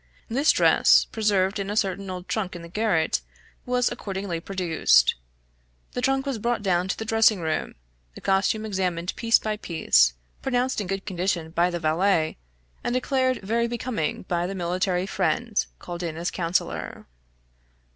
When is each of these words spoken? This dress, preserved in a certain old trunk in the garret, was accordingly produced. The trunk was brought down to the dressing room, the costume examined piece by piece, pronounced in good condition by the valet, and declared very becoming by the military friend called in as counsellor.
This 0.29 0.51
dress, 0.51 1.05
preserved 1.05 1.59
in 1.59 1.69
a 1.69 1.77
certain 1.77 2.09
old 2.09 2.27
trunk 2.27 2.55
in 2.55 2.63
the 2.63 2.67
garret, 2.67 3.21
was 3.67 3.91
accordingly 3.91 4.39
produced. 4.39 5.13
The 5.91 6.01
trunk 6.01 6.25
was 6.25 6.39
brought 6.39 6.63
down 6.63 6.87
to 6.87 6.97
the 6.97 7.05
dressing 7.05 7.39
room, 7.39 7.75
the 8.15 8.21
costume 8.21 8.65
examined 8.65 9.15
piece 9.15 9.37
by 9.37 9.57
piece, 9.57 10.13
pronounced 10.41 10.81
in 10.81 10.87
good 10.87 11.05
condition 11.05 11.51
by 11.51 11.69
the 11.69 11.79
valet, 11.79 12.37
and 12.83 12.95
declared 12.95 13.43
very 13.43 13.67
becoming 13.67 14.23
by 14.23 14.47
the 14.47 14.55
military 14.55 15.05
friend 15.05 15.63
called 15.77 16.01
in 16.01 16.17
as 16.17 16.31
counsellor. 16.31 17.05